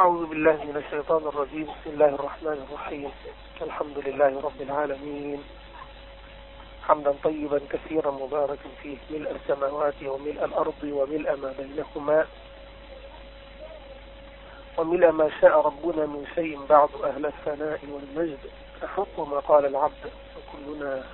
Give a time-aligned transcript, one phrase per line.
[0.00, 1.64] أعوذ بالله من الشيطان الرجيم.
[1.64, 3.10] بسم الله الرحمن الرحيم.
[3.62, 5.44] الحمد لله رب العالمين.
[6.82, 8.96] حمدا طيبا كثيرا مباركا فيه.
[9.10, 12.26] ملء السماوات وملء الأرض وملء ما بينهما.
[14.78, 18.38] وملء ما شاء ربنا من شيء بعد أهل الثناء والمجد.
[18.84, 21.04] أحق ما قال العبد وكلنا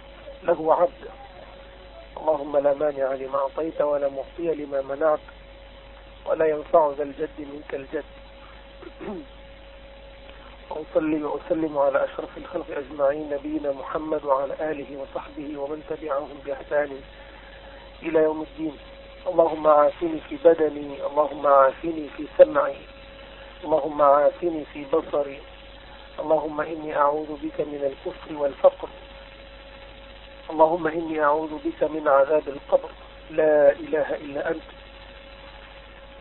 [0.42, 1.02] له عبد.
[2.16, 5.26] اللهم لا مانع لما أعطيت ولا معطي لما منعت.
[6.26, 8.04] ولا ينفع ذا الجد منك الجد.
[10.70, 17.00] وأصلي وأسلم على أشرف الخلق أجمعين نبينا محمد وعلى آله وصحبه ومن تبعهم بإحسان
[18.02, 18.76] إلى يوم الدين.
[19.26, 22.76] اللهم عافني في بدني اللهم عافني في سمعي
[23.64, 25.40] اللهم عافني في بصري
[26.20, 28.88] اللهم إني أعوذ بك من الكفر والفقر
[30.50, 32.90] اللهم إني أعوذ بك من عذاب القبر.
[33.30, 34.62] لا إله إلا أنت.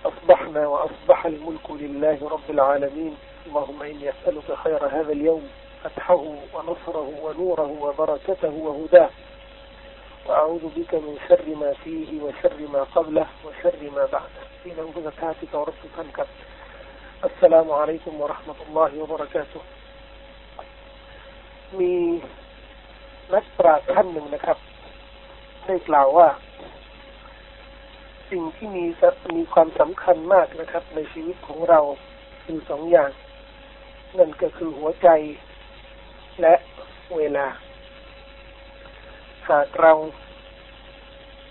[0.04, 5.48] أصبحنا وأصبح الملك لله رب العالمين اللهم إني أسألك خير هذا اليوم
[5.84, 6.24] فتحه
[6.54, 9.10] ونصره ونوره وبركته وهداه
[10.26, 16.26] وأعوذ بك من شر ما فيه وشر ما قبله وشر ما بعده في نوبتاتك ورسلك
[17.24, 19.60] السلام عليكم ورحمة الله وبركاته
[21.80, 21.94] มี
[23.34, 24.58] นักปราชญ์ท่านหนึ่งนะครับ
[25.66, 26.28] ได้กล่าวว่า
[28.29, 28.85] สิ่งที่มี
[29.35, 31.79] มีความสำคัญมากนะครับ ในชีวิตของเรา
[32.43, 33.11] คือสองอย่าง
[34.17, 35.09] นั่นก็คือหัวใจ
[36.41, 36.53] และ
[37.17, 37.47] เวลา
[39.49, 39.93] หากเรา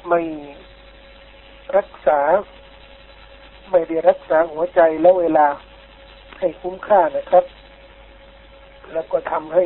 [0.09, 0.21] ไม่
[1.77, 2.21] รักษา
[3.71, 5.47] ไม่ได้รักษาหัวใจและเวลา
[6.39, 7.45] ให้คุ้มค่านะครับ
[8.93, 9.65] แล้วก็ทำให้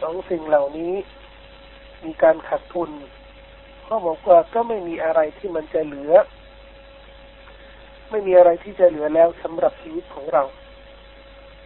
[0.00, 0.92] สองสิ่งเหล่านี้
[2.04, 2.90] มีการขาดทุน
[3.86, 6.12] เขาบอกว่าก็ไม่มีอะไรที่มันจะเหลือ
[8.10, 10.42] ไม่มีอะไรที่จะเหลือแล้วสำหรับชีวิตของเรา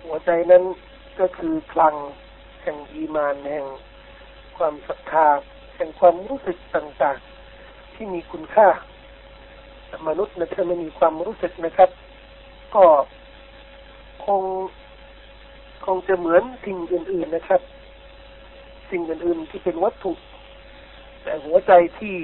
[0.05, 0.63] หัวใจนั้น
[1.21, 1.95] ก็คือคลัง
[2.63, 3.67] แห่งอีมานแห่ง
[4.57, 5.27] ความศรัทธา
[5.77, 8.69] แห่งความรู้สึกต่างๆ ที่มีคุณค่า
[10.09, 11.91] มนุษย์นะถ้าไม่มีความรู้สึกนะครับ
[12.75, 12.85] ก็
[14.25, 14.43] คง
[15.87, 17.61] คงจะเหมือนสิ่งอื่น ๆนะครับ
[18.91, 20.13] สิ่งอื่นๆที่เป็นวัตถุ
[21.23, 22.17] แต่หัวใจที่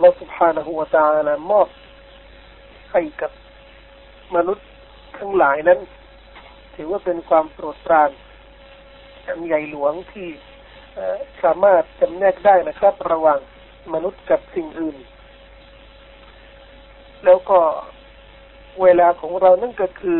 [0.00, 1.68] เราสุภาณหัวตาละมอบ
[2.92, 3.30] ให้กับ
[4.34, 4.66] มนุษย์
[5.18, 5.80] ทั้งหลายนั้น
[6.74, 8.10] ถือว่าเป็นความโปรดปราน
[9.26, 10.28] อันใหญ่หลวงที่
[11.42, 13.40] สามารถจำแนกได้นะครับ ระหว่าง
[13.94, 14.96] มนุษย์กับสิ่งอื่น
[17.24, 17.58] แล้วก็
[18.82, 20.18] เวลาของเรานั่นก็คือ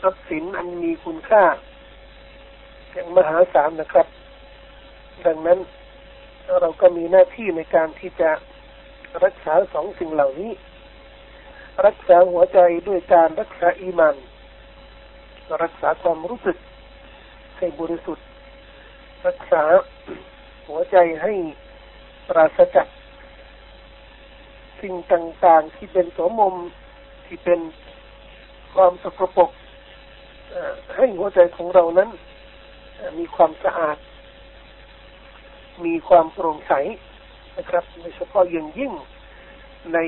[0.00, 1.44] ทรัพย์สินอันมีคุณค่า
[2.92, 4.06] อย่างมหาศาลนะครับ
[5.26, 5.58] ดังนั้น
[6.60, 8.30] เราก็มีหน้าที่ในการที่จะ
[9.24, 10.52] รักษาสองสิ่งเหล่านี้
[11.86, 14.16] รักษาหัวใจด้วยการรักษาอีมัน
[15.62, 16.56] รักษาความรู้สึก
[17.58, 18.26] ให้บริสุทธิ์
[19.26, 19.62] รักษา
[20.68, 21.32] หัวใจให้
[22.28, 22.88] ปราศจาก
[24.80, 26.54] สิ่งต่างๆที่เป็นสมม
[27.26, 27.60] ที่เป็น
[28.74, 29.50] ความสกปรก
[30.96, 32.10] ให้หัวใจของเรานั้น
[33.18, 33.96] มีความสะอาด
[35.86, 36.72] มีความโปร่งใส
[37.58, 38.92] นะครับโดยเฉพาะอย่างยิ่ง
[39.94, 39.98] ใน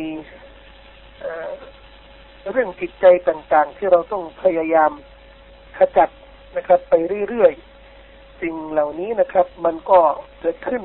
[2.51, 4.93] เรื่องจิตใจต่างๆ ที่เราต้องพยายาม
[5.79, 6.09] ขจัด
[6.57, 6.95] นะครับ ไป
[7.29, 9.99] เรื่อยๆสิ่งเหล่านี้นะครับ มันก็
[10.41, 10.83] เกิดขึ้น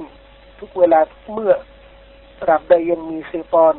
[0.60, 1.54] ทุกเวลาทุกเมื่อ
[2.42, 3.76] ตราบใดยังมีเซปอน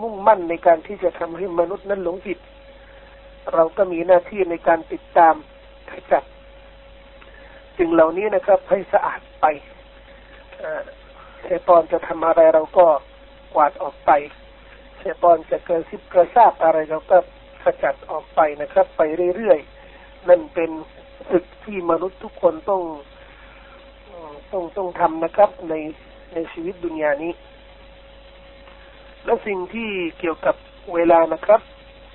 [0.00, 2.38] มุ่งมั่นในการที่จะทำให้มนุษย์นั้นหลงผิด
[3.54, 5.34] เราก็มีหน้าที่ในการติดตาม
[5.90, 6.24] ขจัด
[7.78, 9.46] สิ่งเหล่านี้นะครับ ให้สะอาดไป
[11.42, 12.86] เซปอนจะทำอะไรเราก็
[13.54, 14.10] กวาดออกไป
[14.98, 17.18] เซปอนจะเกิดซิบกระซาบอะไรเราก็
[17.62, 19.02] ขจัดออกไปนะครับ ไป
[19.36, 20.70] เรื่อยๆนั่นเป็น
[21.30, 22.82] ศึกที่มนุษย์ทุกคนต้อง
[24.52, 25.74] ต้องต้องทำนะครับใน
[26.34, 27.32] ในชีวิตดุนยานี้
[29.24, 30.56] และสิ่งที่เกี่ยวกับ
[30.94, 31.60] เวลานะครับ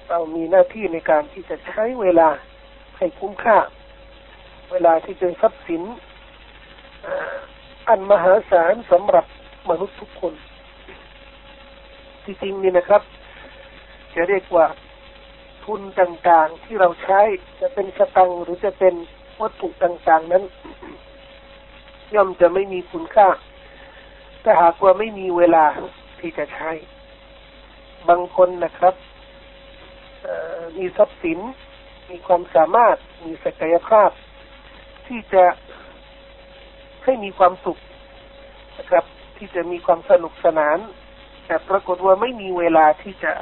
[0.10, 2.30] เรามีหน้าที่ในการที่จะใช้เวลา
[2.98, 3.58] ให้คุ้มค่า
[4.72, 5.84] เวลาที่เป็นทรัพย์สิน
[7.88, 9.26] อันมหาศาลสำหรับ
[9.70, 10.34] มนุษย์ทุกคน
[12.24, 13.02] ที่จริงนี่นะครับ
[14.14, 14.66] จะเรียกว่า
[15.64, 17.20] ทุนต่างๆที่เราใช้
[17.62, 18.94] จะเป็นสตังหรือจะเป็น
[19.42, 20.44] วัตถุต่างๆนั้น
[22.16, 23.28] ย่อมจะไม่มีคุณค่า
[24.44, 25.66] ถ้าหากว่าไม่มีเวลา
[26.20, 26.72] ที่จะใช้
[28.10, 28.96] บางคนนะครับ
[30.78, 31.40] มีทรัพย์สิน
[32.10, 34.10] มีความสามารถมีศักยภาพ
[35.08, 35.44] ที่จะ
[37.08, 37.78] ให้มีความสุข
[38.80, 39.06] นะครับ
[39.38, 40.78] ที่จะมีความสนุกสนาน
[41.46, 43.34] แต่ปรากฏว่าไม่มีเวลาที่จะ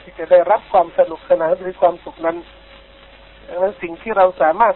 [0.00, 2.36] ที่จะได้รับความสนุกสนานหรือความสุขนั้น
[3.48, 4.74] ดังนั้นสิ่งที่เราสามารถ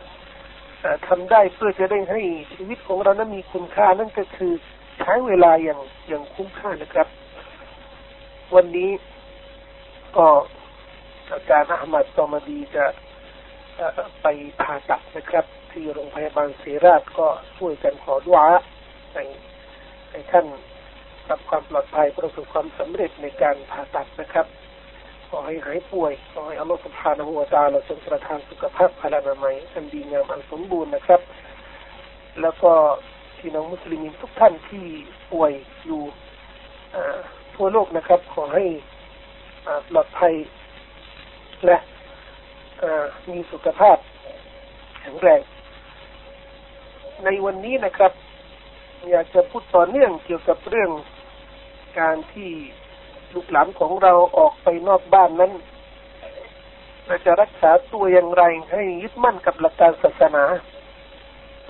[1.08, 2.20] ทำได้เพื่อจะได้ให้
[2.54, 4.52] ชีวิตของเรานั้นมีคุณค่านั่นก็คือ
[5.00, 7.08] ใช้เวลาอย่างอย่างคุ้มค่านะครับ
[8.54, 8.90] วันนี้
[10.16, 10.26] ก็
[11.32, 12.84] อาจารย์อามัดตอมดีจะ
[14.22, 14.26] ไป
[14.60, 17.26] ผ่าตัดนะครับ ที่โรงพยาบาลเสราชก็
[17.56, 18.48] ช่วยกันขอดุอา
[19.12, 19.22] ให้
[20.10, 20.46] ให้ท่าน
[21.30, 24.46] รับความปลอดภัยประสบความสำเร็จในการผ่าตัดนะครับ
[25.28, 31.20] ขอให้หายป่วยขอให้อัลลอฮฺสุบฮานะฮูวะตาลาทรงประทานสุขภาพพลานามัยอันดีงามอันสมบูรณ์นะครับ
[32.40, 32.72] แล้วก็
[33.38, 34.86] พี่น้องมุสลิมทุกท่านที่
[35.32, 35.52] ป่วย
[35.86, 36.02] อยู่
[37.54, 38.64] ทั่วโลกนะครับ ขอให้
[39.88, 40.32] ปลอดภัย
[41.66, 41.76] และ
[43.30, 43.96] มีสุขภาพ
[45.00, 45.40] แข็งแรง
[47.24, 48.12] ในวันนี้นะครับ
[49.10, 50.90] อยากจะพูดต่อเนื่องเกี่ยวกับเรื่อง
[52.00, 52.50] การที่
[53.34, 55.52] ลูกหลานของเราออกไปนอกบ้านนั้น
[57.06, 60.44] เราจะรักษาตัวอย่างไรให้ยึดมั่นกับหลักการศาสนา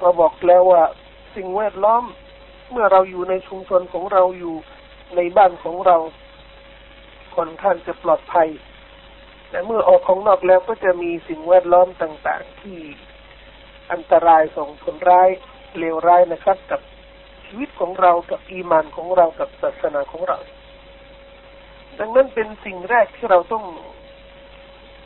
[0.01, 0.83] เราบอกแล้วว่า
[1.35, 2.05] สิ่งแวดล้อม
[2.71, 4.55] เมื่อเราอยู่ในชุมชนของเราอยู่
[5.17, 5.97] ในบ้านของเรา
[7.37, 8.49] ค่อนข้างจะปลอดภัย
[9.51, 12.79] และเมื่อออกของนอกแล้วก็จะมีสิ่งแวดล้อมต่าง ๆ ที่
[13.93, 15.29] อันตรายส่งผลร้าย
[15.79, 16.81] เลวร้ายนะครับ กับ
[17.47, 20.39] ชีวิตของเรากับอีมานของเรากับศาสนาของเรา
[21.99, 23.65] ดังนั้นเป็นสิ่งแรกที่เราต้อง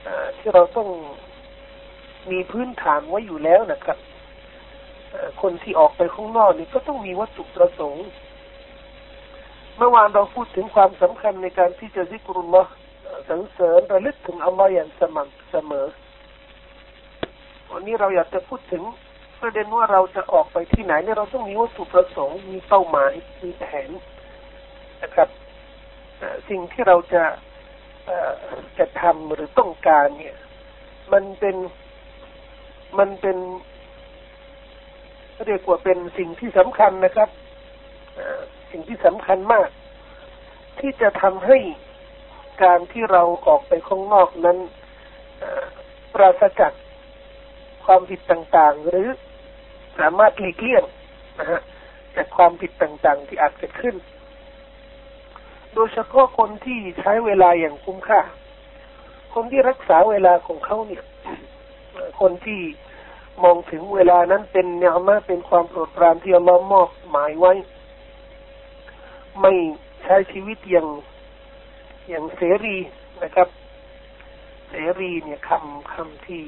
[0.06, 0.08] อ
[0.38, 0.88] ที่เราต้อง
[2.31, 3.98] มีพื้นฐานไว้อยู่แล้วนะครับ
[5.42, 8.06] คนที่ออกไปข้างนอกนี่ก็ต้องมีวัตถุประสงค์
[9.76, 12.72] เมื่อวานเราพูดถึงความสำคัญในการที่จะซิกรุลลอฮ์
[13.28, 15.86] สรรเสริญระลึกถึงอัลลอฮ์อย่างสม่ำเสมอ
[17.75, 18.82] วันนี้เราอยากจะพูดถึง
[19.41, 23.12] ประเด็นว่าเราจะออกไปที่ไหนเนี่ยเราต้องมีวัตถุประสงค์มีเป้าหมาย
[23.43, 23.91] มีแผน
[25.03, 25.29] นะครับ
[26.49, 27.25] สิ่งที่เราจะ
[28.79, 30.37] จะทำหรือต้องการเนี่ย
[31.12, 31.56] มันเป็น
[32.99, 33.37] มันเป็น
[35.47, 37.29] เรียกว่าเป็นสิ่งที่สำคัญนะครับ
[38.70, 39.69] สิ่งที่สำคัญมาก
[40.81, 41.59] ที่จะทำให้
[42.62, 44.59] การที่เราออกไปข้างนอกนั้น
[46.15, 46.73] ปราศจาก
[47.86, 49.08] ความผิดต่างๆ หรือ
[49.98, 50.84] สามารถหลีกเลี่ยง
[51.38, 51.60] นะฮะ
[52.16, 53.96] จากความผิดต่างๆ ที่อาจเกิดขึ้น
[55.75, 58.20] โดยเฉพาะคนที่ใช้เวลาอย่างคุ้มค่า
[59.34, 61.04] คนที่รักษาเวลาของเขาเนี่ย
[62.20, 62.60] คนที่
[63.42, 67.52] มองถึงเวลานั้นเป็นเนื้อมาเป็นความโปรดปรานที่อัลลอฮ์มอบหมายไว้
[69.40, 69.52] ไม่
[70.04, 70.88] ใช้ชีวิตอย่าง
[72.08, 72.76] อย่างเสรี
[73.22, 73.48] นะครับ
[74.70, 76.42] เสรีเนี่ยคำคำที่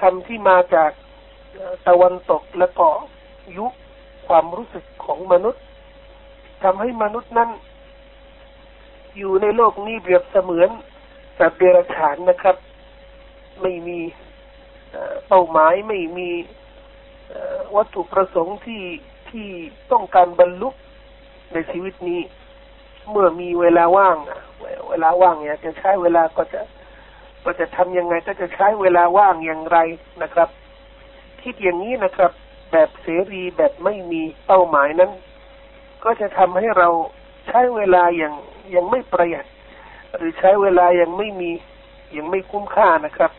[0.00, 0.90] คำที่มาจาก
[1.86, 2.88] ตะวันตกและก็
[3.58, 3.72] ยุค
[4.28, 5.62] ความรู้สึกของมนุษย์
[6.62, 7.50] ทำให้มนุษย์นั้น
[9.18, 10.70] อยู่ในโลกนี้เปรียบเสมือน
[11.38, 12.56] สัตว์เดรัจฉานนะครับ
[13.62, 13.98] ไม่มี
[15.28, 16.28] เป้าหมายไม่มี
[17.76, 18.82] วัตถุประสงค์ที่
[19.30, 19.48] ที่
[19.92, 20.68] ต้องการบรรลุ
[21.52, 22.20] ในชีวิตนี้
[23.10, 24.16] เมื่อมีเวลาว่าง
[24.88, 26.60] เวลาว่างเนี่ยจะใช้เวลาก็จะ
[27.50, 29.78] ก็จะทำยังไงก็จะใช้เวลาว่างอย่างไร
[30.22, 30.48] นะครับ
[31.42, 32.32] คิดอย่างนี้นะครับ
[32.72, 35.10] แบบเสรีแบบไม่มีเป้าหมายนั้น
[36.04, 36.88] ก็จะทำให้เรา
[37.46, 38.34] ใช้เวลาอย่าง
[38.74, 39.46] ยังไม่ประหยัด
[40.16, 41.50] หรือใช้เวลายังไม่มี
[42.16, 43.32] ยังไม่คุ้มค่านะครับ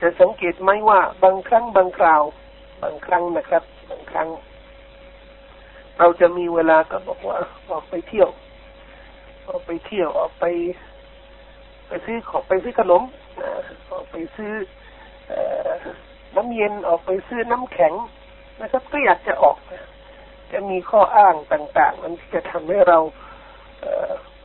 [0.00, 2.22] จะสังเกตไหมว่าบางครั้งบางคราว
[2.82, 4.28] บางครั้งนะครับ บางครั้ง
[5.98, 7.38] เราจะมีเวลาก็บอกว่า
[7.70, 8.28] ออกไปเที่ยว
[9.48, 10.44] ออกไปเที่ยวออกไป
[11.88, 13.02] ไปซื้อของไปซื้อขนม
[13.90, 14.52] ออกไปซื้อ
[16.36, 17.92] น้ำเย็นออกไปซื้อน้ำแข็ง
[18.60, 19.56] นะครับก็อยากจะออก
[20.52, 22.98] จะมีข้ออ้างต่าง ๆ มันจะทำให้เรา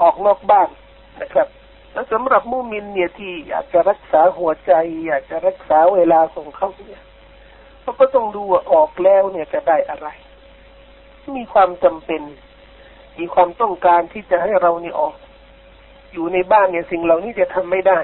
[0.02, 0.70] ออกนอกบ้าน
[1.22, 1.48] นะครับ
[1.94, 4.72] แล้วสำหรับมุมินเนี่ยที่อยากจะรักษาหัวใจ
[5.08, 7.04] อยากจะรักษาเวลาของเขาเนี่ย
[7.82, 10.08] เขาก็ต้องดูว่าออกแล้วเนี่ยจะได้อะไร
[11.38, 12.22] มีความจำเป็น
[13.20, 15.14] มีความต้องการที่จะให้เรานี่ออก
[16.14, 18.00] อยู่ในบ้านเนี่ยสิ่งเหล่านี้จะทำไม่ได้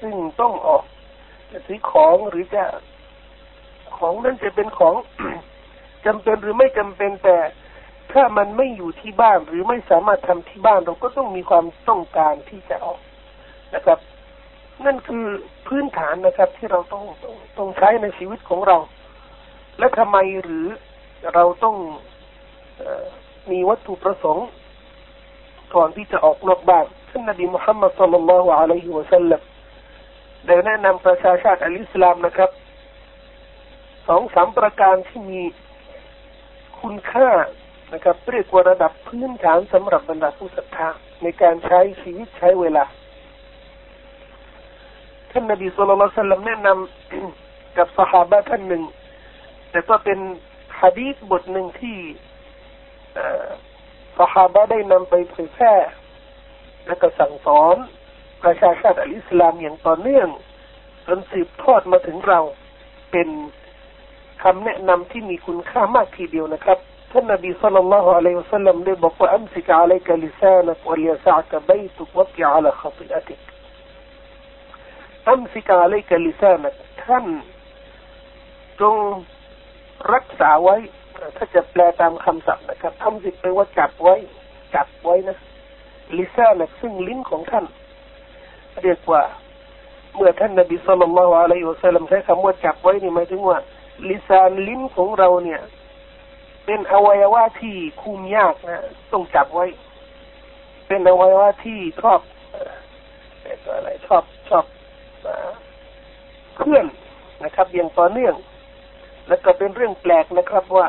[0.00, 0.82] ซึ่งต้องออก
[1.50, 2.64] จะซื้อของหรือจะ
[3.98, 4.94] ของนั้นจะเป็นของ
[6.06, 7.38] จำเป็นหรือไม่จำเป็นแต่
[8.12, 12.98] ถ้ามันไม่อยู่ที่บ้านหรือไม่สามารถทำที่บ้านเราก็ต้องมีความต้องการที่จะออก
[13.74, 13.98] นะครับ
[14.84, 15.24] นั่นคือ
[15.66, 18.76] พื้นฐานนะครับ ที่เราต้องต้องต้องใช้ในชีวิตของเรา
[19.78, 20.66] และทำไมหรือ
[21.34, 21.76] เราต้อง
[23.50, 24.46] มีวัตถุประสงค์
[25.74, 29.40] ก่อนที่จะออกนอกบ้าน ท่านบีมุฮัมมัดสุลลัลลอฮุอะลัยฮิวะสัลลัม
[30.46, 32.50] ได้แนะนำประชาชาติอัลอิสลามนะครับ
[34.08, 35.42] สองสามประการที่มี
[36.80, 37.30] คุณค่า
[37.92, 40.88] นะครับเรียกว่าระดับพื้นฐานสำหรับบรรดาผู้ศรัทธา
[41.22, 42.84] ในการใช้ชีวิตใช้เวลา
[45.30, 48.82] ท่านนบีสุลต่านแนะนำกับสหายท่านหนึ่ง
[49.70, 50.18] แต่ก็เป็น
[50.80, 51.96] ฮะดีษบทหนึ่งที่
[54.18, 55.74] สหายได้นำไปเผยแพร่
[56.86, 57.76] และก็สั่งสอน
[58.42, 60.28] ประชาชาติอิสลามอย่างต่อเนื่อง
[61.06, 62.40] จนสืบทอดมาถึงเรา
[63.10, 63.28] เป็น
[64.42, 66.78] คำแนะนำที่มีคุณค่ามากทีเดียวนะครับ
[67.12, 73.40] ท่านนบี صلى الله عليه وسلم ได้บอกว่า أمسك عليك لسانك وليسعك بيتك وابك على خطيئتك
[75.28, 76.74] أمسك عليك لسانك
[77.04, 77.26] ท่าน
[78.80, 78.96] จง
[80.12, 80.76] รักษาไว้
[81.36, 84.16] ถ้าจะแปลตามคำศัพท์นะครับอัมซิกแปลว่าจับไว้
[84.74, 85.36] จับไว้นะ
[86.18, 87.64] ลิซานักซึ่งลิ้นของท่าน
[88.82, 89.22] เรียกว่า
[90.14, 93.58] เมื่อท่านนบีสุลต่านละอะลัยฮิวสัลลัมใช้คำว่าจับไว้นี่หมายถึงว่า
[94.08, 95.60] ลิซานลิ้นของเราเนี่ย
[96.64, 99.66] เป็นอวัยวะที่คุมยากนะต้องจับไว้
[100.88, 102.20] เป็นอวัยวะที่ชอบ
[103.74, 104.64] อะไรชอบชอบ
[106.56, 106.86] เคลื่อน
[107.44, 108.34] นะครับอย่างต่อเนื่อง
[109.28, 110.86] แล้วก็เป็นเรื่องแปลกนะครับว่า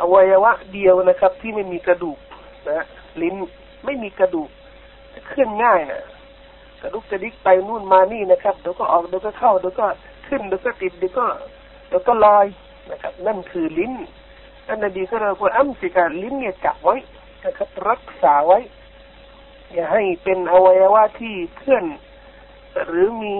[0.00, 2.18] อวัยวะเดียวนะครับ ที่ไม่มีกระดูก
[2.70, 2.86] นะ
[3.22, 3.34] ลิ้น
[3.84, 4.50] ไม่มีกระดูก
[5.28, 6.02] เคลื่อนง่ายนะ
[6.82, 9.86] กระดุกกระดิกไปนู่นมานี่นะครับเดี๋ยวก็ออกเดี๋ยวก็เข้าเดี๋ยวก็
[10.28, 11.26] ขึ้นเดี๋ยวก็ติดเดี๋ยวก็
[11.88, 12.46] เดี๋ยวก็ลอย
[12.90, 13.92] นะครับ นั่นคือลิ้น
[14.68, 16.96] อันนบีก็เราควรอัมสิการลิ้นเนี่ยจับไว้
[17.44, 18.58] นะครับรักษาไว้
[19.72, 21.84] อย่าให้เป็นอวัยวะที่เคลื่อน
[22.86, 23.34] หรือมี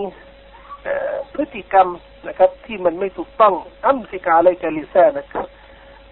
[1.35, 1.89] พฤติกรรม
[2.29, 3.55] นะครับ ที่มันไม่ถูกต้อง
[3.87, 5.47] อัมสิกาอะไรกาลิซานะครับ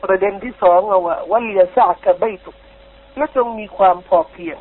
[0.03, 2.57] ประเด็นที่สองเอาว่าวัลยาซากะใบตุก
[3.17, 4.59] และจงมีความพอเพียง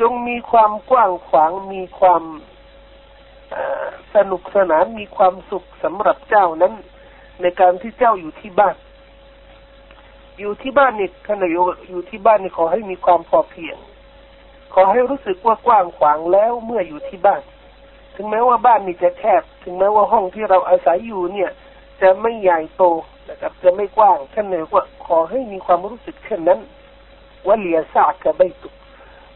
[0.00, 2.22] จงมีความกว้างขวางมีความ
[4.14, 6.74] สนุกสนานมีความสุขสำหรับเจ้านั้น
[7.42, 8.76] ในการที่เจ้าอยู่ที่บ้าน
[10.38, 13.76] อยู่ที่บ้านนี่ขณะอยู่อยู่ที่บ้านนี่ขอให้มีความพอเพียง
[14.74, 17.42] ขอให้รู้สึกว่ากว้างขวางแล้วเมื่ออยู่ที่บ้าน
[18.16, 21.50] ถึงแม้ว่าบ้านนี่จะแคบ ถึงแม้ว่าห้องที่เราอาศัยอยู่เนี่ย
[22.02, 22.84] จะไม่ใหญ่โต
[23.30, 26.60] นะครับ จะไม่กว้างท่านเลยว่าขอให้มีความรู้สึกเช่นนั้น
[27.46, 28.68] ว่าเลียซากกับใบตุ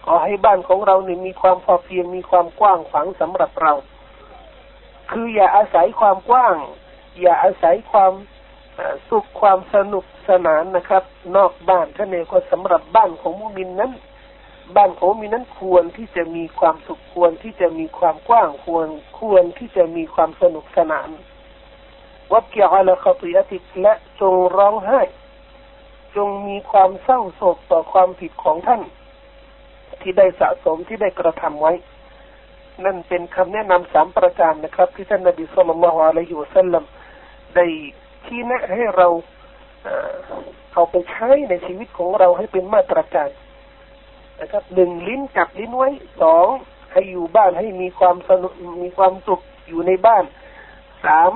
[0.05, 3.73] ขอให้บ้านของเราเนี่ยมีความพอเพียงมีความกว้างขวางสำหรับเรา
[5.11, 6.55] คืออย่าอาศัยความกว้าง
[7.21, 8.13] อย่าอาศัยความ
[9.11, 11.05] สุขความสนุกสนานนะครับ
[11.37, 13.93] นอกบ้านท่านเองก็สำหรับบ้านของมุมินนั้น
[14.77, 18.89] บ้านของมุมินนั้นควรที่จะมีความสุขควรที่จะมีความกว้างควร
[19.21, 21.09] ควรที่จะมีความสนุกสนาน
[22.33, 25.01] วับเกี่ยวอะไรขติยติและจงร้องไห้
[26.17, 28.83] จงมีความเศร้าโศกต่อความผิดของท่าน
[30.01, 31.73] ที่ได้สะสมที่ได้กระทำไว้
[32.85, 36.85] นั่นเป็นคำแนะนำสามประการนะครับ ที่ท่านนบีสุลต่านละฮ์อะลัยฮิวสัลลัม
[37.55, 37.67] ได้
[38.27, 39.09] ที่แนะให้เรา
[40.73, 43.31] เอาไปใช้ในชีวิตของเราให้เป็นมาตรการ
[44.41, 45.89] นะครับหนึ่งลิ้นจับลิ้นไว้
[46.23, 46.47] สอง
[46.93, 48.53] ให้อยู่บ้านให้มีความสนุก
[48.85, 50.25] มีความสุขอยู่ในบ้าน
[51.05, 51.33] สาม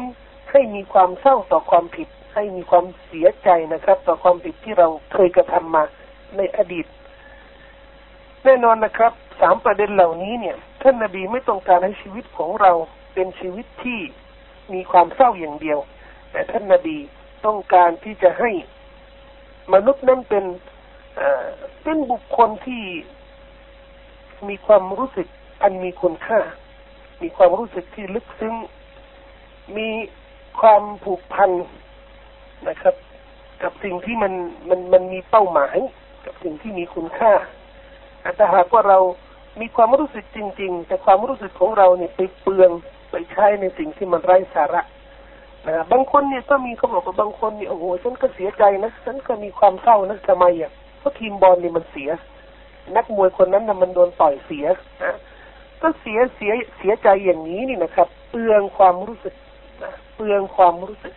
[0.51, 5.83] ให้มีความเศร้าต่อความผิด ให้มีความเสียใจนะครับ ต่อความผิดที่เราเคยกระทำมา
[6.37, 6.87] ในอดีต
[8.45, 12.73] แน่นอนนะครับสามประเด็นเหล่านี้เนี่ย ท่านนาบีไม่ต้องการให้ชีวิตของเรา
[13.15, 14.01] เป็นชีวิตที่
[14.73, 15.79] มีความเศร้าอย่างเดียว
[16.31, 16.97] แต่ท่านนาบี
[17.47, 18.51] ต้องการที่จะให้
[19.75, 20.45] มนุษย์นั้นเป็น
[21.83, 22.85] เป็นบุคคลที่
[24.49, 25.29] มีความรู้สึก
[25.63, 26.41] อันมีคุณค่า
[27.23, 28.55] มีความรู้สึกที่ลึกซึ้ง
[29.77, 29.89] มี
[30.61, 31.51] ความผูกพัน
[32.69, 32.95] นะครับ
[33.63, 34.33] กับสิ่งที่มัน
[34.69, 35.77] มันมันมีเป้าหมาย
[36.25, 37.33] กับสิ่งที่มีคุณค่า
[38.37, 38.99] แต่หากว่าเรา
[39.61, 42.71] มีความรู้สึกจริง ๆ แต่ความรู้สึกของเราเนี่ยไปเปลือง
[43.11, 44.83] ไปใช้ในสิ่งที่มันไร้สาระ
[45.67, 52.11] นะบางคนเนี่ยก็มีเขาบอกว่าบางคนเนี่ยโอ้โหฉันก็เสียใจนะฉันก็มีความเศร้านะทำไมอะเพราะทีมบอลเนี่ยมันเสีย
[52.97, 54.67] นักมวยคนนั้นนะมันโดนต่อยเสีย
[55.03, 55.15] นะ
[55.83, 59.35] ก็เสียเสียเสียใจอย่างนี้นี่นะครับ เปลืองความรู้สึก
[59.83, 61.15] นะเปลืองความรู้สึก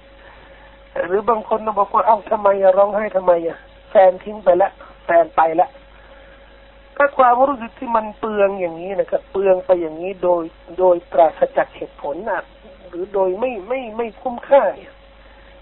[1.07, 3.57] หรือบางคนบอกว่าเอ้าทำไมอะร้องไห้ทำไมอะ
[3.89, 4.71] แฟนทิ้งไปแล้ว
[5.05, 5.69] แฟนไปแล้ว
[6.97, 10.43] ถ้าความรู้สึกที่มันเปลืองอย่างนี้นะครับเปลืองไปอย่างนี้โดย
[10.79, 12.41] โดยปราศจากเหตุผลนะ
[12.88, 14.63] หรือโดยไม่ไม่ไม่คุ้มค่า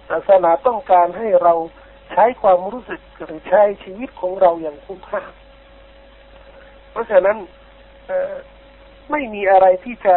[0.10, 1.54] ศาสนาต้องการให้เรา
[2.12, 5.22] ใช้ความรู้สึกหรือใช้ชีวิตของเราอย่างคุ้มค่า
[6.92, 7.38] เพราะฉะนั้น
[9.12, 10.16] ไม่มีอะไรที่จะ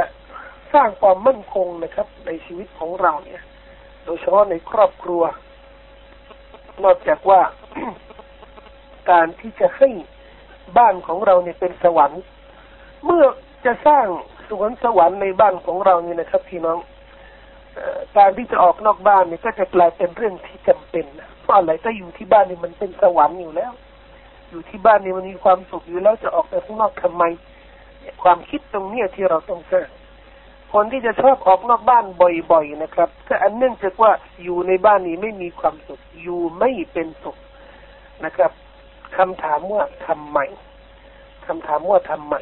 [0.74, 3.42] สร้างความมั่นคงนะครับ ในชีวิตของเราเนี่ย
[4.04, 5.22] โดยเฉพาะในครอบครัว
[6.84, 7.40] นอกจากว่า
[9.10, 9.88] การที่จะให้
[10.78, 12.22] บ้านของเราเนี่ยเป็นสวรรค์
[13.04, 13.24] เมื่อ
[13.64, 14.06] จะสร้าง
[14.48, 16.78] สวนสวรรค์ในบ้านของเราเนี่ยนะครับพี่น้อง
[18.16, 21.04] การที่จะออกนอกบ้านเนี่ยก็จะกลายเป็นเรื่องที่จำเป็น
[21.42, 23.72] เพราะอะไรก็อยู่ที่บ้านนี่มันเป็นสวรรค์อยู่แล้ว
[24.50, 27.24] อยู่ที่บ้านนี่มันมีความสุขอยู่แล้วจะออกไปข้างนอกทำไม
[28.22, 29.88] ความคิดตรงเนี้ยที่เราต้องสร้าง
[30.74, 34.12] คนที่จะชอบออกนอกบ้านบ่อยๆนะครับก็อันเนื่องจากว่า
[34.42, 37.36] อยู่ในบ้านนี้ไม่มีความสุขอยู่ไม่เป็นสุข
[38.24, 38.50] นะครับ
[39.16, 40.38] คำถามว่าทำไม
[41.46, 42.34] คำถามว่าทำไม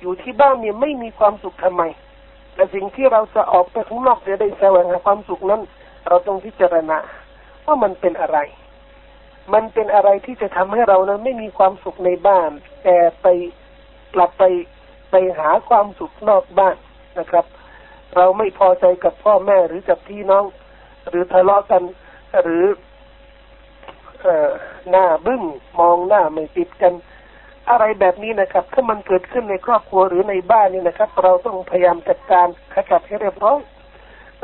[0.00, 1.82] อยู่ที่บ้านเนี่ยไม่มีความสุขทำไม
[2.54, 5.60] แต่สิ่งที่เราจะออกไปข้างนอกจะได้แสวงหาความสุขนั้น
[6.06, 6.98] เราต้องพิจารณา
[7.66, 8.38] ว่ามันเป็นอะไร
[9.54, 12.50] มันเป็นอะไรที่จะทำให้เรานั้นไม่มีความสุขในบ้าน
[12.84, 13.26] แต่ไป
[14.14, 14.42] กลับไป
[15.10, 16.76] ไปหาความสุขนอกบ้าน
[17.18, 17.44] นะครับ
[18.16, 20.44] เราไม่พอใจกับพ่อแม่หรือกับพี่น้อง
[21.08, 21.82] หรือทะเลาะกัน
[22.42, 22.64] หรือ
[24.22, 24.26] เอ
[24.90, 25.42] หน้าบึ้ง
[25.80, 26.92] มองหน้าไม่ติดกัน
[27.70, 33.60] อะไรแบบนี้นะครับ ถ้ามันเกิดขึ้นในครอบครัวหรือในบ้านนี่นะครับ เราต้องพยายามจัดการขจัดให้เรียบร้อย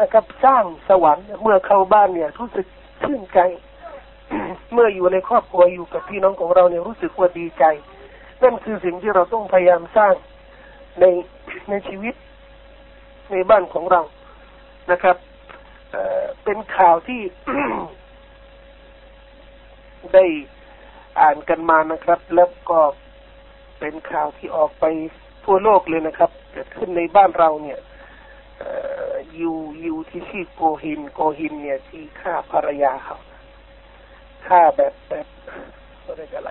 [0.01, 2.67] นะครับสร้างสวรรค์เมื่อเข้าบ้านเนี่ยรู้สึก
[3.03, 3.39] ชื่นใจ
[4.73, 7.65] เมื่ออยู่ในครอบครัวอยู่กับพี่น้องของเราเนี่ยรู้สึกว่าดีใจ
[8.43, 10.15] นั่นคือสิ่งที่เราต้องพยายามสร้าง
[11.01, 11.05] ใน
[11.71, 12.15] ในชีวิต
[13.31, 14.01] ในบ้านของเรา
[14.91, 15.17] นะครับ
[15.91, 17.21] เเป็นข่าวที่
[20.15, 20.25] ได้
[21.21, 22.81] อ่านกันมานะครับ แล้วก็
[23.81, 24.85] เป็นข่าวที่ออกไป
[25.45, 27.79] ทั่วโลกเลยนะครับ เกิดขึ้นในบ้านเราเนี่ย
[29.41, 29.53] ยู
[29.85, 33.19] ยูที่ชื่อโกหิน โกหิน เนี่ยที่ฆ่าภรรยาเขา
[34.47, 35.27] ฆ่าแบบแบบ
[36.05, 36.51] อะไรกันอะไร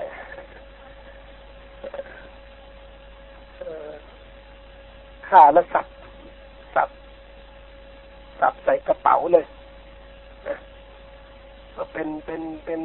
[5.29, 5.92] ฆ่าแล้วสับสับ
[8.43, 9.45] สับใส่กระเป๋าเลย
[11.75, 12.81] ก็เป็นเป็นเป็น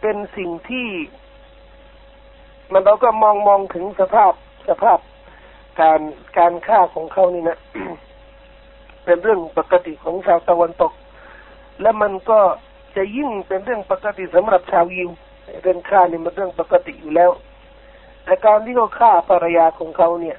[0.00, 0.88] เป็นสิ่งที่
[2.72, 4.32] มันเราก็มองมองถึงสภาพ
[4.68, 4.98] สภาพ
[5.80, 6.00] การ
[6.38, 7.58] การฆ่าของเขานี่นะ
[9.04, 10.92] เป็นเรื่องปกติของชาวตะวันตก
[11.80, 12.40] และมันก็
[12.96, 15.10] จะยิ่งเป็นเรื่องปกติสำหรับชาวยิว
[15.62, 17.30] เรื่องฆ่านี่มันเรื่องปกติอยู่แล้ว
[18.24, 20.38] แต่การที่เขาฆ่าภรรยาของเขาเนี่ย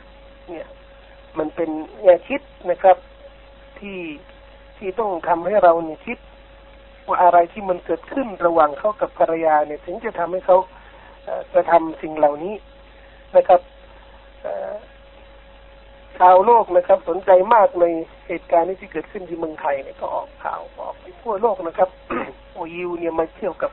[0.49, 0.67] เนี่ย
[1.37, 1.69] มันเป็น
[2.01, 2.97] แง่คิดนะครับ
[3.81, 3.99] ที่
[4.77, 6.17] ที่ต้องทำให้เราเนี่ยคิด
[7.07, 10.57] ว่าอะไรที่มันเกิดขึ้นระหว่างเขากับภรรยาเนี่ย ถึงจะทำให้เขา
[11.53, 12.55] กระทำสิ่งเหล่านี้
[13.35, 13.61] นะครับ
[16.17, 17.85] ชาวโลกนะครับ สนใจมากใน
[18.27, 21.89] เหตุการณ์นี้ที่เกิดขึ้นที่เมืองไทยเนี่ยก็ออกข่าวออกไปทั่วโลกนะครับ
[22.53, 23.71] โอยิวเนี่ยมาเที่ยวกับ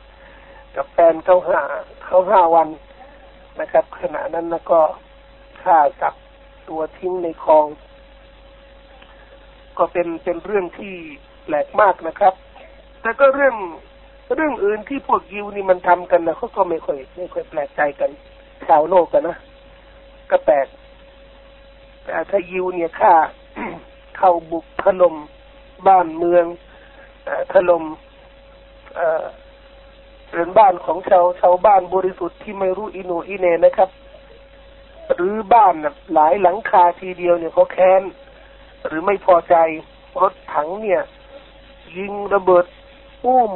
[0.77, 1.61] กับแฟนเขาห้า
[2.07, 2.68] เขาห้าวัน
[3.61, 4.81] นะครับ ขณะนั้นนะก็
[5.62, 6.14] ฆ่าสับ
[6.68, 7.66] ตัวทิ้งในคลอง
[9.79, 10.95] ก็เป็นเป็นเรื่องที่
[11.45, 12.35] แปลกมากนะครับ
[13.03, 13.57] แต่ก็เรื่อง
[14.35, 18.11] เรื่องอื่นที่พวกยิวนี่มันทำกันนะเขาก็ไม่ค่อยไม่ค่อยแปลกใจกัน
[18.69, 19.37] ชาวโลกกันนะ
[20.31, 20.67] ก็แปลก
[22.05, 23.14] แต่ถ้ายิวเนี่ยฆ่า
[24.19, 25.14] เข้าบุกถล่ม
[25.88, 26.45] บ้านเมือง
[27.53, 27.85] ถล่ม
[30.31, 33.91] เรือนบ้านของชาวชาวบ้านบริสุทธิ์ที่ไม่รู้อินูอิเนนะครับ
[35.14, 35.75] หรือบ้าน
[36.14, 38.03] หลายหลังคาทีเดียวเนี่ยเขาแค้น
[38.87, 39.57] หรือไม่พอใจ
[40.21, 41.03] รถถังเนี่ย
[41.97, 42.64] ยิงระเบิด
[43.23, 43.53] ปุ้ม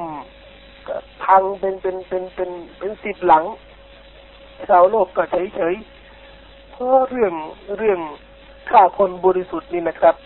[1.24, 3.44] พังเป็นเป็นเป็นเป็นเป็นสิบหลัง
[4.68, 5.74] ชาวโลกก็เฉยเฉย
[6.70, 7.34] เพราะเรื่อง
[7.78, 8.00] เรื่อง
[8.70, 10.16] ฆ่าคนบริสุทธิ์นี่นะครับ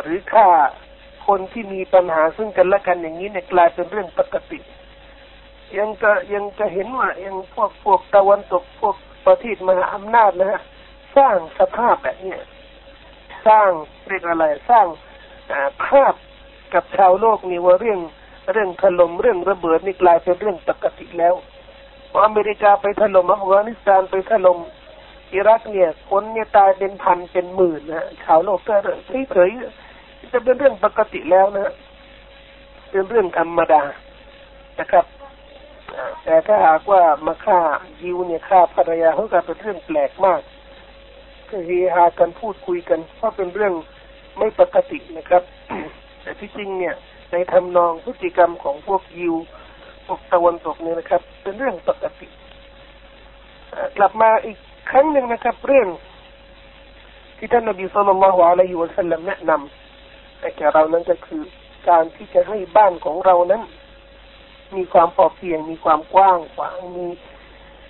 [0.00, 0.48] หรือฆ่า
[1.26, 4.58] คนที่มีปัญหาซึ่งกันและกันอย่างนี้เนี่ยกลายเป็นเรื่องปกติ
[5.78, 10.60] ยังจะยังจะเห็นว่ายังพวกพวกตะวันตกพวกประเทศมหาอำนาจนะฮะ
[11.16, 12.34] สร้างสภาพแบบนี้
[13.48, 13.70] สร้าง
[14.08, 14.86] เรียกอะไรสร้าง
[15.84, 16.14] ภาพ
[16.74, 18.00] กับชาวโลกนี่ว่าเรื่อง
[18.52, 21.34] เรื่องถล่มเรื่องระเบิดนี่กลายเป็นเรื่องปกติแล้ว
[22.24, 24.58] อเมริกาไปถล่มอัฟกานิสถานไปถล่ม
[25.32, 28.74] อิรักเนี่ยคนเนี่ยตายเป็นพันเป็นหมื่นนะชาวโลกก็
[29.32, 31.72] เฉยๆจะเป็นเรื่องปกติแล้วนะ
[32.90, 33.82] เป็นเรื่องธรรมดา
[34.78, 35.04] นะครับ
[36.24, 37.60] แต่ถ้าหากว่ามาฆ่า
[38.02, 40.40] ยิวเนี่ยฆ่าภรรยาเขาก็เป็นเรื่องแปลกมาก
[41.66, 43.74] เฮฮากันพูดคุยกันเพราะเป็นเรื่อง
[44.38, 45.42] ไม่ปกตินะครับ
[46.22, 46.94] แต่ที่จริงเนี่ย
[47.32, 49.34] ในทำนองพฤติกรรมของพวกยิว
[50.06, 52.26] พวกตะวันตกเนี่ยนะครับ เป็นเรื่องปกติ
[53.96, 54.58] กลับมาอีก
[54.90, 55.88] ครั้งหนึ่งนะครับ เรื่อง
[57.38, 61.42] ที่ท่านนบีสุลต่านละฮ์อะลัยฮิวะสัลลัมแนะนำแต่แก่เรานั้นก็คือ
[61.88, 63.62] การที่จะให้บ้านของเรานั้น
[64.76, 67.06] มีความพอเพียง มีความกว้างขวางมี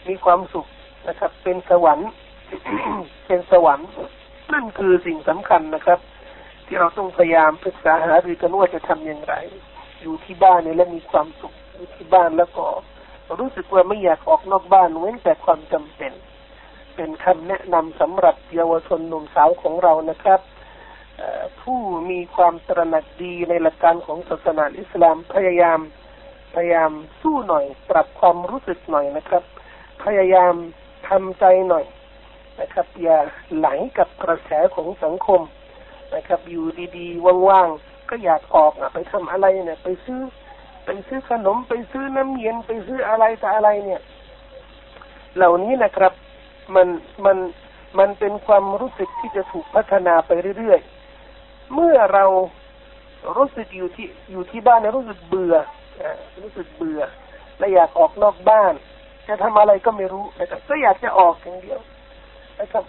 [0.09, 0.67] มีความสุข
[1.09, 2.11] นะครับ เป็นสวรรค์
[3.27, 3.89] เป็นสวรรค์
[4.53, 5.99] นั่นคือสิ่งสำคัญนะครับ
[6.67, 9.35] ที่เราต้องพยายามศึกษาหารือกันว่าจะทำอย่างไร
[10.03, 12.67] อยู่ที่บ้านเนี่ยแล้วมีความสุขอยู่ที่บ้านแล้วก็
[13.41, 16.13] รู้สึกว่าไม่อยากออกนอกบ้านเว้นแต่ความจำเป็น
[16.95, 20.41] เป็นคำแนะนำสำหรับเยาวชนหนุ่มสาวของเรานะครับ
[21.61, 21.79] ผู้
[22.11, 25.81] มีความตระหนักดีในหลักการของศาสนาอิสลามพยายาม
[26.55, 29.43] พยายามสู้หน่อย ปรับความรู้สึกหน่อยนะครับ
[30.05, 30.55] พยายาม
[31.09, 31.85] ทำใจหน่อย
[32.61, 33.19] นะครับ อย่า
[33.57, 33.69] ไหล
[33.99, 35.41] กับกระแสของสังคม
[36.15, 36.65] นะครับ อยู่
[36.97, 40.21] ดีๆว่างๆก็อยากออกอะไปทำอะไรเนี่ยไปซื้อ
[40.85, 44.01] ไปซื้อขนมไปซื้อน้ำเย็นไปซื้ออะไรแต่อะไรเนี่ย
[45.37, 46.13] เหล่านี้นะครับ
[46.75, 46.89] มัน
[47.25, 47.37] มัน
[47.99, 52.25] มันเป็นความรู้สึกที่จะถูกพัฒนาไปเรื่อยๆ เมื่อเรา
[53.37, 55.55] รู้สึกอยู่ที่อยู่ที่บ้านเนี่ยรู้สึกเบื่อ
[56.43, 57.01] รู้สึกเบื่อ
[57.59, 58.75] และอยากออกนอกบ้าน
[59.29, 61.81] จะทำอะไรก็ไม่รู้นะครับก็อยากจะออกอย่างเดียว
[62.61, 62.85] นะครับ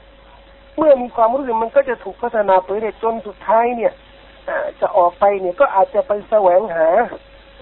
[0.78, 3.94] เมื่อมีความรู้สึกมันก็จะถูกพัฒนาไปเรื่อยจนสุดท้ายเนี่ย
[4.82, 6.88] จะออกไปเนี่ยก็อาจจะไปแสวงหา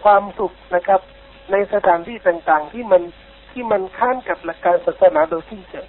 [0.03, 1.01] ความสุขนะครับ
[1.51, 3.01] ในสถานที่ต่างๆ ที่มัน
[3.51, 5.87] ที่มันค้านกับหลักการศาสนาโดยสิ้นเชิง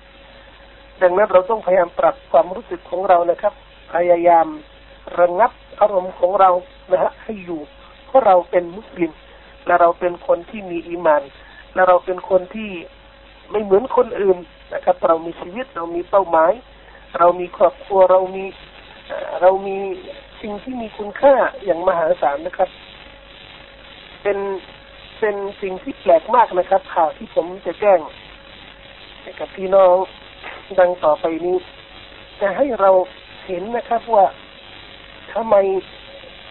[1.02, 3.54] ดังนั้นเราต้องพยายามปรับความรู้สึกของเรานะครับ
[3.94, 4.46] พยายาม
[5.18, 6.50] ระงับอารมณ์ของเรา
[6.90, 7.60] นะฮะให้อยู่
[8.06, 9.12] เพราะเราเป็นมุสลิม
[9.66, 11.22] และเราเป็นคนที่มีอีมาน
[11.74, 12.70] และเราเป็นคนที่
[13.50, 14.38] ไม่เหมือนคนอื่น
[14.74, 16.52] นะครับ เรามีชีวิตเรามีเป้าหมาย
[17.18, 18.44] เรามีครอบครัวเรามี
[19.40, 19.78] เรามี
[20.40, 21.34] สิ่งที่มีคุณค่า
[21.64, 22.70] อย่างมหาศาลนะครับ
[24.22, 24.38] เป็น
[25.20, 28.00] เป็นสิ่งที่แปลกมากนะครับ ข่าวที่ผมจะแจ้ง
[29.38, 29.96] กับพี่น้อง
[30.78, 31.56] ดังต่อไปนี้
[32.40, 32.90] จะให้เรา
[33.46, 34.26] เห็นนะครับว่า
[35.32, 35.54] ทำไม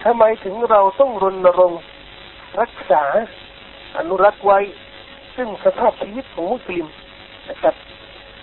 [0.04, 1.82] ทำไมถึงเราต้องรณรงค์
[2.60, 3.04] รักษา
[3.98, 4.60] อนุรักษ์ไว้
[5.38, 6.86] ซึ่งสภาพชีวิตของมุสลิม
[7.50, 7.76] นะครับ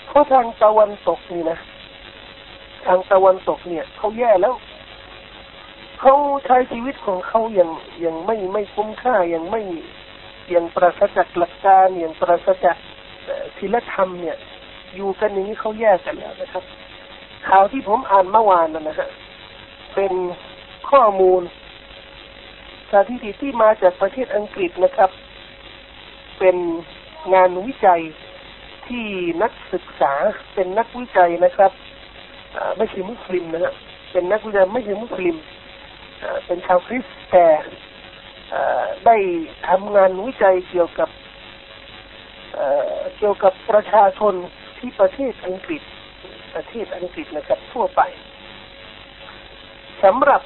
[0.08, 1.58] เพราะทางตะวันตกนี่นะ
[2.86, 4.54] ทางตะวันตกเนี่ยเขาแย่แล้ว
[6.00, 6.14] เขา
[6.46, 9.62] ใช้ชีวิตของเขาอย่างอย่างไม่ไม่คุ้มค่าอย่างไม่
[10.50, 12.76] อย่างปราศจากหลักการอย่างปราศจาก
[13.58, 14.36] ศีลธรรมเนี่ย
[14.94, 16.64] อยู่กันอย่างนี้เขาแยกกันแล้วนะครับ
[17.48, 19.08] ข่าวที่ผมอ่านเมื่อวานนะฮะ
[19.94, 20.12] เป็น
[20.90, 21.42] ข้อมูล
[22.90, 25.10] สถิติที่มาจากประเทศอังกฤษนะครับ
[26.38, 26.56] เป็น
[27.34, 28.02] งานวิจัย
[28.86, 29.04] ที่
[29.42, 30.12] นักศึกษา
[30.54, 31.72] เป็นนักวิจัยนะครับ
[32.76, 33.74] ไม่ใช่มุสลิมนะฮะ
[34.12, 35.36] เป็นนักวิจัยไม่ใช่มุสลิม
[36.46, 37.46] เป็นชาวคริสต์แต่
[39.06, 39.16] ได้
[39.68, 41.08] ทำงานวิจัยเกี่ยวกับ
[43.18, 44.34] เกี่ยวกับประชาชน
[44.78, 45.82] ที่ประเทศอังกฤษ
[46.54, 48.02] ประเทศอังกฤษนะครับทั่วไป
[50.04, 50.42] สำหรับ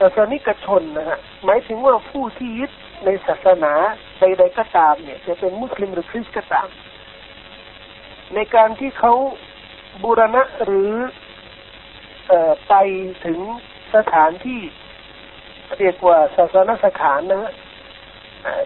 [0.00, 2.70] ศาสนิกชนนะฮะหมายถึงว่าผู้ที่ยึด
[3.04, 3.72] ในศาสนา
[4.20, 6.68] ใดๆก็ตามเนี่ย จะเป็นมุสลิมหรือคริสต์ก็ตาม
[8.34, 9.12] ในการที่เขา
[10.02, 10.92] บูรณะหรือ
[12.30, 12.32] อ
[12.68, 12.74] ไป
[13.24, 13.38] ถึง
[13.94, 14.60] สถานที่
[15.78, 17.52] เรียกว่าศาสนสถานนะฮะ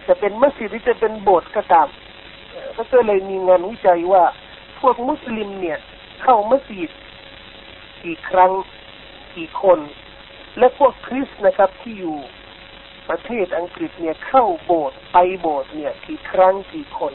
[0.07, 1.87] จะเป็นมัสยิดหรือจะเป็นโบสถ์ก็ตาม
[2.93, 4.23] ก็เลยมีงานวิจัยว่า
[4.79, 5.79] พวกมุสลิมเนี่ย
[6.21, 6.91] เข้ามัสยิด
[8.03, 8.51] กี่ครั้ง
[9.35, 9.79] กี่คน
[10.57, 12.17] และพวกคริสต์นะครับที่อยู่
[13.09, 17.13] ประเทศอังกฤษเนี่ยเข้าโบสถ์ไปโบสถ์เนี่ยกี่ครั้งกี่คน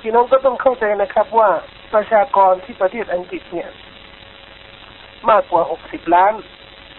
[0.00, 1.50] พี่น้องก็ต้องเข้าใจนะครับว่า
[1.94, 3.68] ประชากรที่ประเทศอังกฤษเนี่ย
[5.30, 6.34] มากกว่าหกสิบล้าน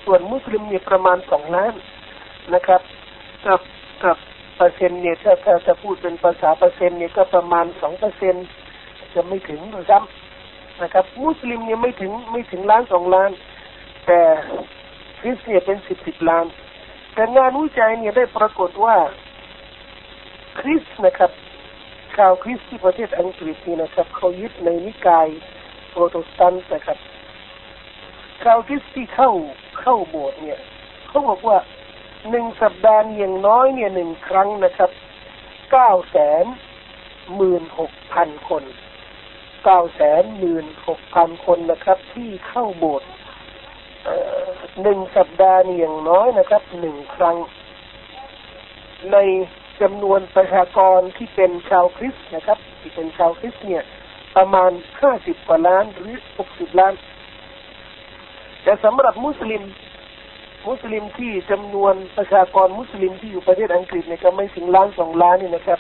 [0.06, 1.74] ส่วนมุสลิมเนี่ยประมาณสองล้าน
[2.54, 2.82] นะครับ
[3.46, 3.62] กับ
[4.04, 4.18] กับ
[4.58, 8.36] เปอร์เซ็นต์เนี่ยถ้าถ้าจะพูดเป็นภาษาเปอร์เซ็นต์เนี่ยก็ประมาณสองเปอร์เซ็น
[9.14, 13.32] จะไม่ถึงหรือซ้ำนะครับ มุสลิมเนี่ยไม่ถึงไม่ถึงล้านสองล้าน
[14.08, 14.20] แต่
[15.26, 16.46] คริสเตียเป็นสิบสิบล้าน
[17.14, 18.96] แต่งานวิจัยเนี่ยได้ปรากฏว่า
[20.60, 21.32] คริสนะครับ
[22.16, 25.28] ชาวคริสที่ประเทศอังกฤษนี่นะครับเขายึดในนิกาย
[25.90, 26.98] โปรตสแตนต์นะครับ
[28.44, 29.32] ชาวคริสที่เข้า
[29.80, 30.60] เข้าโบสถ์เนี่ย
[31.08, 31.58] เขาบอกว่า
[32.30, 34.92] หนึ่งสัปดาห์อย่างน้อยเนี่ยหนึ่งครั้งนะครับ
[35.72, 36.46] เก้าแสน
[37.36, 38.64] หมื่นหกพันคน
[39.64, 43.10] เก้าแสนหมื่นหกพันคนนะครับ ที่เข้าโบสถ์
[44.82, 47.38] หนึ่งสัปดาห์นี่อย่างน้อยนะครับหนึ่งครั้ง
[49.12, 49.18] ใน
[49.82, 53.84] จำนวนประชากรที่เป็นชาวคริสต์นะครับ ที่เป็นชาวคริสต์เนี่ย
[54.36, 56.94] ประมาณห้าสิบกว่าล้านหรือหกสิบล้าน
[58.64, 59.64] แต่สำหรับมุสลิม
[60.68, 65.80] มุสลิมที่จำนวนประชากรมุสลิมที่อยู่ประเทศอังกฤษเนี่ยก็ไม่ถึงล้านสองล้านนี่นะครับ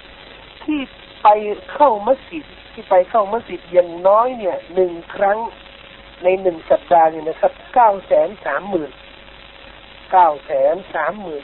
[0.64, 0.80] ที่
[1.24, 1.28] ไป
[1.74, 5.38] เข้ามัสยิดที่ไปเข้ามัสยิดอย่างน้อยเนี่ยหนึ่งครั้ง
[6.24, 8.92] ในหนึ่งสัปดาห์เนี่ยนะครับเก้าแสนสามหมื่น
[10.12, 11.44] เก้าแสนสามหมื่น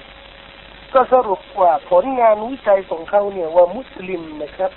[0.93, 4.71] ก็สรุปว่าผลงานวิจัยของเขาเนี่ยว่ามุสลิมนะครับ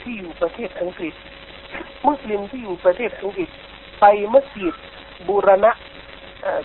[0.00, 1.14] ที่อยู่ประเทศอังกฤษ
[2.06, 3.48] มุสลิมที่อยู่ประเทศอังกฤษ
[4.00, 4.74] ไปมัสยิด
[5.28, 5.72] บูรณะ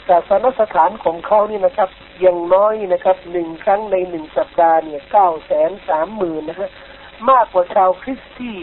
[0.07, 1.89] ศาสนสถานของเขานี่นะครับ
[2.21, 6.69] อย่างน้อยนะครับหนึ่งครั้งในหนึ่งสัปดาห์เนี่ยเก้าแสนสามหมื่นนะฮะ
[7.29, 8.55] มากกว่าชาวคริสต์ที่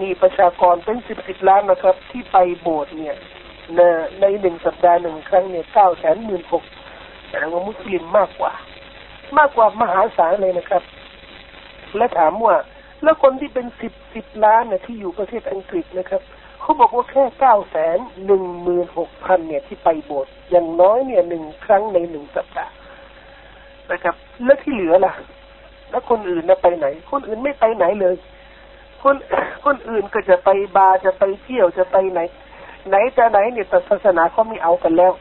[0.00, 3.16] มีประชากรเป็นสิบสิบล้านนะครับ ที่ไปโบสถ์เนี่ย
[3.76, 3.80] ใน
[4.20, 6.64] ในหนึ่งสัปดาห์หนึ่งครั้งเนี่ยเก้าแสนหมื่นหก
[7.28, 8.52] แสดงว่ามุสลิมมากกว่า
[9.38, 10.82] มากกว่ามหาศาลเลยนะครับ
[11.96, 12.56] และถามว่า
[13.02, 16.22] แล้วคนที่เป็นสิบสิบล้านเนี่ยที่อยู่ประเทศอังกฤษนะครับ
[16.60, 22.74] เขาบอกว่าแค่เก้าแสนหนึ่งหมื่นหกพันเนี่ยที่ไปโบสถ์อย่างน้อยเนี่ยหนึ่งครั้งในหนึ่งสัปดาห์
[23.92, 25.12] นะครับ แล้วที่เหลือล่ะ
[25.90, 28.14] แล้วคนอื่นนะไปไหน คนอื่นไม่ไปไหนเลย
[29.02, 29.14] คน
[29.64, 32.20] คนอื่นก็จะไปบาร์จะไปเที่ยวจะไปไหน
[32.88, 35.12] ไหนจะไหนเนี่ยแต่ศาสนาเขาไม่เอากันแล้ว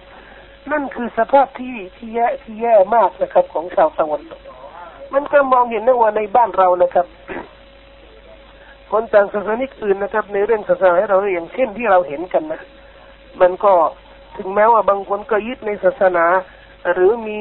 [0.72, 4.42] นั่นคือสภาพที่ที่แย่ที่แย่มากนะครับ ของชาวตะวันตก
[5.14, 7.08] มันก็มองเห็นได้ว่าในบ้านเรานะครับ
[8.92, 12.62] คนต่างศาสนิกอื่นนะครับ ในเรื่องศาสนาเราอย่างเช่นที่เราเห็นกันนะ
[13.42, 13.74] มันก็
[14.38, 16.26] ถึงแม้ว่าบางคนก็ยึดในศาสนา
[16.94, 17.38] หรือมี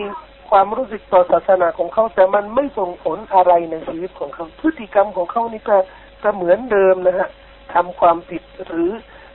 [0.51, 5.77] ความรู้สึกต่อศาสนาของเขาแต่มันไม่ส่งผลอะไรในชีวิตของเขาพฤติกรรมของเขานี่ก็
[6.23, 7.29] ก็เหมือนเดิมนะฮะ
[7.75, 8.91] ทำความผิดหรือ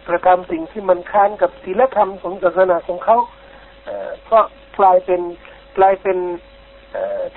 [0.07, 3.17] กระทำสิ่งที่มันค้านกับศีลธรรมของศาสนาของเขา
[4.31, 4.39] ก็
[4.79, 5.21] กลายเป็น
[5.77, 6.17] กลายเป็น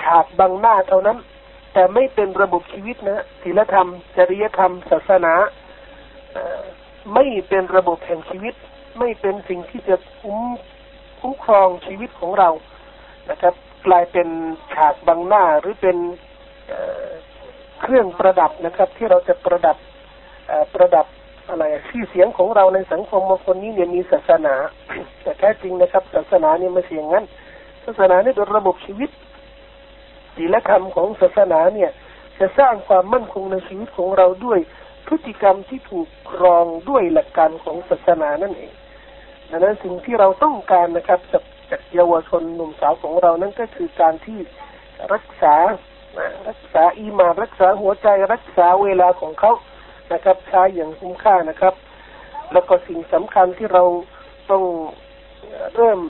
[0.02, 1.18] ฉากบังหน้าเท่านั้น
[1.72, 5.34] แต่ไม่เป็นระบบชีวิตนะศีลธรรม จริยธรรม ศาสนา
[7.14, 8.54] ไม่เป็นระบบแห่งชีวิต
[8.98, 10.38] ไม่เป็นสิ่งที่จะคุ้ม
[11.20, 12.50] คุ้มครองชีวิตของเรา
[13.30, 13.54] นะครับ
[13.86, 14.28] กลายเป็น
[14.74, 15.96] ฉากบังหน้าหรือเป็น
[17.80, 19.76] เครื่องประดับนะครับ ที่เราจะประดับ
[20.74, 21.06] ประดับ
[21.48, 24.54] อะไรชื่อเสียงของเราในสังคมบางคนนี้เนี่ยมีศาสนา
[25.22, 27.24] แต่แท้จริงนะครับ ศาสนาเนี่ยไม่เสียงงั้น
[27.84, 29.10] ศาสนาเนี่เป็นระบบชีวิต
[30.36, 31.90] ศีลธรรมของศาสนาเนี่ย
[32.38, 34.58] จะสร้างความมั่นคงในชีวิตของเราด้วย
[35.06, 38.72] พฤติกรรมที่ถูกครองด้วยหลักการของศาสนานั่นเอง
[39.50, 44.38] ดังนั้นสิ่งที่เราต้องการนะครับจากจากเยาวชนหนุ่มสาวของเรานั่นก็คือการที่
[45.12, 45.54] รักษา
[46.48, 49.52] รักษาอีมารักษาหัวใจรักษาเวลาของเขา
[50.12, 51.74] นะครับใช้อย่างคุ้มค่านะครับ
[52.52, 53.82] แล้วก็สิ่งสำคัญที่เรา
[54.50, 54.62] ต้อง
[55.74, 56.00] เริ่ม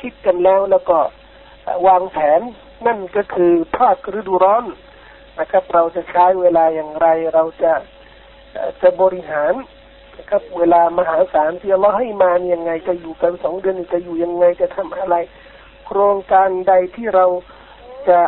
[0.00, 0.98] คิดกันแล้วแล้วก็
[1.86, 2.40] วางแผน
[2.86, 4.64] นั่นก็คือภาคฤดูร้อน
[5.40, 7.72] นะครับ เราจะใช้เวลาอย่างไร เราจะ
[8.82, 9.52] จะบริหาร
[10.18, 15.16] นะครับ เวลามหาศาลที่เราให้มายังไง จะอยู่กันสองเดือนจะอยู่ยังไงจะทำอะไร
[15.86, 17.26] โครงการใดที่เรา
[18.08, 18.18] จะ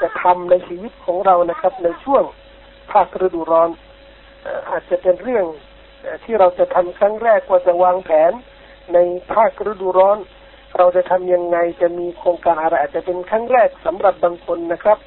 [0.00, 2.24] จะทำในชีวิตของเรานะครับ ในช่วง
[2.92, 3.70] ภาคฤดูร้อน
[4.70, 5.46] อาจจะเป็นเรื่อง
[6.24, 8.32] ที่เราจะทำครั้งแรกว่าจะวางแผน
[8.92, 8.98] ใน
[9.32, 10.18] ภาคฤดูร้อน
[10.76, 14.98] เราจะทำยังไงจะมีโครงการอะไรอาจจะเป็นครั้งแรกสำหรับบางคนนะครับ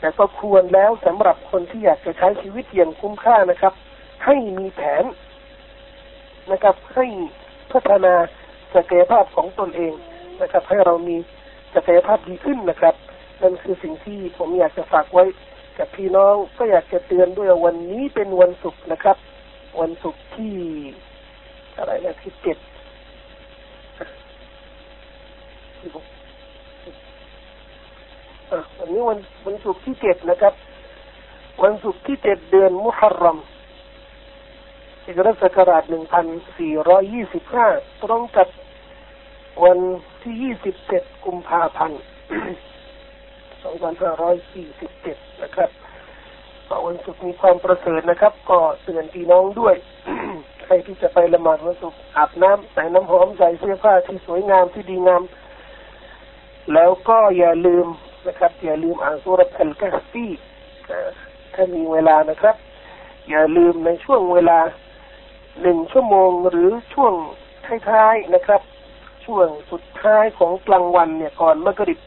[0.00, 3.74] แต่ก็ควรแล้วสำหรับคนที่อยากจะใช้ชีวิตอย่างคุ้มค่านะครับ
[4.24, 5.04] ให้มีแผน
[6.52, 7.06] นะครับ ให้
[7.72, 8.14] พัฒนา
[8.74, 9.92] ศักยภาพของตนเอง
[10.42, 11.16] นะครับ ให้เรามี
[11.74, 12.94] ศักยภาพดีขึ้นนะครับ
[13.42, 15.24] นั่นคือสิ่งที่ผมอยากจะฝากไว้
[15.78, 19.16] กับพี่น้องก็อยากจะเตือนด้วยวันนี้เป็นวันศุกร์นะครับ
[19.80, 20.54] วันศุกร์ที่
[21.78, 22.58] อะไรนะที่เจ็ด
[28.78, 30.54] วันนี้วันวันศุกร์ที่เจ็ดนะครับ
[31.62, 33.38] วันศุกร์ที่เจ็ดเดือนมุฮัรรอม
[35.06, 36.26] อิกรัศักราชหนึ่งพัน
[36.58, 37.66] สี่ร้อยยี่สิบห้า
[38.02, 38.48] ตรงกับ
[39.64, 39.78] วัน
[40.22, 42.00] ที่ยี่สิบเจ็ดกุมภาพันธ์
[43.70, 45.70] 2547 นะครับ
[46.86, 49.74] วันศุกร์มีความประเสริฐนะครับ ก็เตือนพี่น้องด้วย
[50.64, 55.22] ใครที่จะไปละหมาดวันศุกร์อาบน้ำใส่น้ำหอมใส่เสื้อผ้าที่สวยงามที่ดีงาม
[56.74, 57.86] แล้วก็อย่าลืม
[58.26, 60.26] นะครับ อย่าลืมอ่านสุรษอัลกัฟฟี
[61.54, 62.56] ถ้ามีเวลานะครับ
[63.28, 64.58] อย่าลืมในช่วงเวลา
[65.62, 67.14] หนึ่งชั่วโมงหรือช่วง
[67.90, 68.60] ท้ายๆนะครับ
[69.24, 72.00] ช่วงสุดท้ายของกลางวันเนี่ยก่อนมกริบ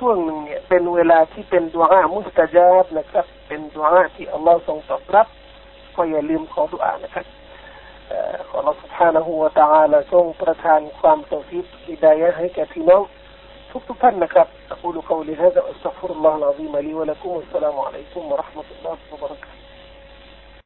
[0.00, 5.26] ช่วงหนึ่งเนี่ยเป็นเวลาที่เป็นดวงอามุสตาจาบนะครับ เป็นดุอาที่อัลลอฮ์ทรงตอบรับ
[5.96, 7.26] ก็อย่าลืมขอดุอานะครับ
[8.48, 13.02] ขออัลลอฮ์ سبحانه وتعالى ทรงประทานความ توفيق هداية ให้แก่พี่น้อง
[13.70, 19.59] ทุกทุกท่านนะครับأقول قول ي هذا وأستغفر الله العظيم لي ولكم والسلام عليكم ورحمة الله وبركاته